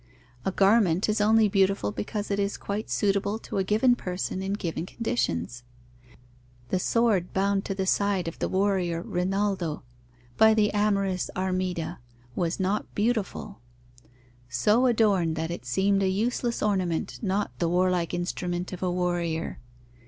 A 0.45 0.51
garment 0.51 1.07
is 1.09 1.21
only 1.21 1.47
beautiful 1.47 1.91
because 1.91 2.31
it 2.31 2.39
is 2.39 2.57
quite 2.57 2.89
suitable 2.89 3.37
to 3.37 3.59
a 3.59 3.63
given 3.63 3.95
person 3.95 4.41
in 4.41 4.53
given 4.53 4.83
conditions. 4.87 5.61
The 6.69 6.79
sword 6.79 7.31
bound 7.33 7.65
to 7.65 7.75
the 7.75 7.85
side 7.85 8.27
of 8.27 8.39
the 8.39 8.49
warrior 8.49 9.03
Rinaldo 9.03 9.83
by 10.37 10.55
the 10.55 10.73
amorous 10.73 11.29
Armida 11.35 11.99
was 12.35 12.59
not 12.59 12.95
beautiful: 12.95 13.59
"so 14.49 14.87
adorned 14.87 15.35
that 15.35 15.51
it 15.51 15.67
seemed 15.67 16.01
a 16.01 16.09
useless 16.09 16.63
ornament, 16.63 17.19
not 17.21 17.51
the 17.59 17.69
warlike 17.69 18.11
instrument 18.11 18.73
of 18.73 18.81
a 18.81 18.89
warrior." 18.89 19.59